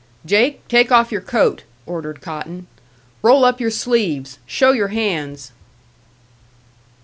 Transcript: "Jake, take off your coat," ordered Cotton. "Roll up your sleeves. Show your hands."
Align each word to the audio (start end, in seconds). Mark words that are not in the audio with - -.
"Jake, 0.25 0.67
take 0.67 0.91
off 0.91 1.11
your 1.11 1.21
coat," 1.21 1.61
ordered 1.85 2.21
Cotton. 2.21 2.65
"Roll 3.21 3.45
up 3.45 3.61
your 3.61 3.69
sleeves. 3.69 4.39
Show 4.47 4.71
your 4.71 4.87
hands." 4.87 5.51